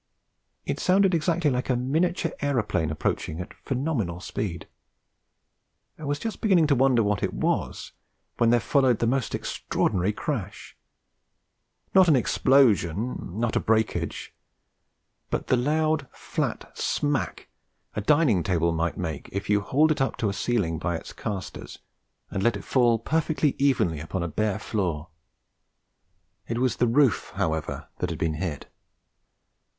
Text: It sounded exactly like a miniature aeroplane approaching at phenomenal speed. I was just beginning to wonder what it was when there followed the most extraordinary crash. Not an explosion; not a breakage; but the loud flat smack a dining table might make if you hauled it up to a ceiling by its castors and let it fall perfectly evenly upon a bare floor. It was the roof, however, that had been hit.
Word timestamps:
It 0.65 0.79
sounded 0.79 1.13
exactly 1.13 1.51
like 1.51 1.69
a 1.69 1.75
miniature 1.75 2.31
aeroplane 2.41 2.89
approaching 2.89 3.39
at 3.39 3.53
phenomenal 3.53 4.19
speed. 4.19 4.67
I 5.99 6.05
was 6.05 6.17
just 6.17 6.41
beginning 6.41 6.65
to 6.67 6.73
wonder 6.75 7.03
what 7.03 7.21
it 7.21 7.35
was 7.35 7.91
when 8.37 8.49
there 8.49 8.59
followed 8.59 8.97
the 8.97 9.05
most 9.05 9.35
extraordinary 9.35 10.11
crash. 10.11 10.75
Not 11.93 12.07
an 12.07 12.15
explosion; 12.15 13.39
not 13.39 13.55
a 13.55 13.59
breakage; 13.59 14.33
but 15.29 15.49
the 15.49 15.55
loud 15.55 16.07
flat 16.11 16.75
smack 16.75 17.49
a 17.93 18.01
dining 18.01 18.41
table 18.41 18.71
might 18.71 18.97
make 18.97 19.29
if 19.31 19.51
you 19.51 19.61
hauled 19.61 19.91
it 19.91 20.01
up 20.01 20.17
to 20.17 20.29
a 20.29 20.33
ceiling 20.33 20.79
by 20.79 20.95
its 20.95 21.13
castors 21.13 21.77
and 22.31 22.41
let 22.41 22.57
it 22.57 22.63
fall 22.63 22.97
perfectly 22.97 23.55
evenly 23.59 23.99
upon 23.99 24.23
a 24.23 24.27
bare 24.27 24.57
floor. 24.57 25.09
It 26.47 26.57
was 26.57 26.77
the 26.77 26.87
roof, 26.87 27.33
however, 27.35 27.89
that 27.99 28.09
had 28.09 28.17
been 28.17 28.33
hit. 28.41 28.67